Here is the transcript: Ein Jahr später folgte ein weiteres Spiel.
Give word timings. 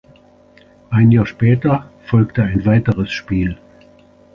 Ein 0.89 1.11
Jahr 1.11 1.27
später 1.27 1.91
folgte 2.07 2.41
ein 2.41 2.65
weiteres 2.65 3.11
Spiel. 3.11 3.59